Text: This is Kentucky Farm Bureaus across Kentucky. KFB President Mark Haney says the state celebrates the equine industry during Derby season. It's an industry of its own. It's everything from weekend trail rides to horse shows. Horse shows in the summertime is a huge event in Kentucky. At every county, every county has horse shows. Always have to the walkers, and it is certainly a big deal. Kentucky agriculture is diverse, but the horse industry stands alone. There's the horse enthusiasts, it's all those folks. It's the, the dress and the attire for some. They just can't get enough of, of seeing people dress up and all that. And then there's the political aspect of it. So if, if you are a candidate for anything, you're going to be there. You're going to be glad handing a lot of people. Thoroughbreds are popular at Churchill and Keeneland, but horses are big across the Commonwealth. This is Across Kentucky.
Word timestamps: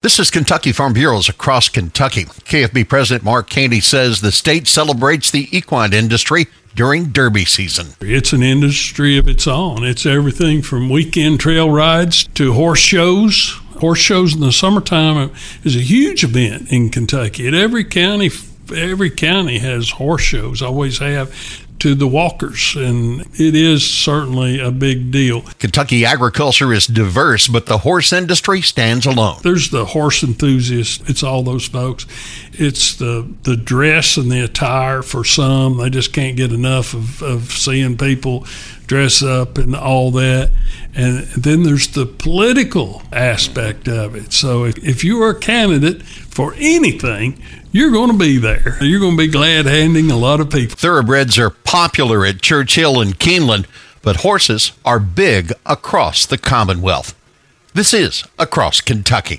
This 0.00 0.20
is 0.20 0.30
Kentucky 0.30 0.70
Farm 0.70 0.92
Bureaus 0.92 1.28
across 1.28 1.68
Kentucky. 1.68 2.26
KFB 2.26 2.88
President 2.88 3.24
Mark 3.24 3.52
Haney 3.52 3.80
says 3.80 4.20
the 4.20 4.30
state 4.30 4.68
celebrates 4.68 5.28
the 5.28 5.48
equine 5.50 5.92
industry 5.92 6.46
during 6.76 7.06
Derby 7.06 7.44
season. 7.44 7.94
It's 8.00 8.32
an 8.32 8.44
industry 8.44 9.18
of 9.18 9.26
its 9.26 9.48
own. 9.48 9.82
It's 9.82 10.06
everything 10.06 10.62
from 10.62 10.88
weekend 10.88 11.40
trail 11.40 11.68
rides 11.68 12.28
to 12.34 12.52
horse 12.52 12.78
shows. 12.78 13.60
Horse 13.80 13.98
shows 13.98 14.34
in 14.36 14.40
the 14.40 14.52
summertime 14.52 15.32
is 15.64 15.74
a 15.74 15.80
huge 15.80 16.22
event 16.22 16.70
in 16.70 16.90
Kentucky. 16.90 17.48
At 17.48 17.54
every 17.54 17.82
county, 17.82 18.30
every 18.72 19.10
county 19.10 19.58
has 19.58 19.90
horse 19.90 20.22
shows. 20.22 20.62
Always 20.62 20.98
have 20.98 21.34
to 21.80 21.94
the 21.94 22.06
walkers, 22.06 22.74
and 22.76 23.20
it 23.40 23.54
is 23.54 23.88
certainly 23.88 24.60
a 24.60 24.70
big 24.70 25.10
deal. 25.10 25.42
Kentucky 25.58 26.04
agriculture 26.04 26.72
is 26.72 26.86
diverse, 26.86 27.48
but 27.48 27.66
the 27.66 27.78
horse 27.78 28.12
industry 28.12 28.60
stands 28.60 29.06
alone. 29.06 29.38
There's 29.42 29.70
the 29.70 29.84
horse 29.86 30.22
enthusiasts, 30.22 31.08
it's 31.08 31.22
all 31.22 31.42
those 31.42 31.66
folks. 31.66 32.06
It's 32.52 32.96
the, 32.96 33.32
the 33.44 33.56
dress 33.56 34.16
and 34.16 34.30
the 34.30 34.44
attire 34.44 35.02
for 35.02 35.24
some. 35.24 35.78
They 35.78 35.90
just 35.90 36.12
can't 36.12 36.36
get 36.36 36.52
enough 36.52 36.94
of, 36.94 37.22
of 37.22 37.52
seeing 37.52 37.96
people 37.96 38.46
dress 38.86 39.22
up 39.22 39.58
and 39.58 39.76
all 39.76 40.10
that. 40.12 40.52
And 40.98 41.28
then 41.28 41.62
there's 41.62 41.86
the 41.86 42.06
political 42.06 43.02
aspect 43.12 43.86
of 43.86 44.16
it. 44.16 44.32
So 44.32 44.64
if, 44.64 44.78
if 44.78 45.04
you 45.04 45.22
are 45.22 45.30
a 45.30 45.38
candidate 45.38 46.02
for 46.02 46.54
anything, 46.58 47.40
you're 47.70 47.92
going 47.92 48.10
to 48.10 48.18
be 48.18 48.36
there. 48.36 48.76
You're 48.80 48.98
going 48.98 49.16
to 49.16 49.22
be 49.22 49.30
glad 49.30 49.66
handing 49.66 50.10
a 50.10 50.16
lot 50.16 50.40
of 50.40 50.50
people. 50.50 50.76
Thoroughbreds 50.76 51.38
are 51.38 51.50
popular 51.50 52.26
at 52.26 52.42
Churchill 52.42 53.00
and 53.00 53.16
Keeneland, 53.16 53.66
but 54.02 54.16
horses 54.16 54.72
are 54.84 54.98
big 54.98 55.52
across 55.64 56.26
the 56.26 56.36
Commonwealth. 56.36 57.14
This 57.74 57.94
is 57.94 58.24
Across 58.36 58.80
Kentucky. 58.80 59.36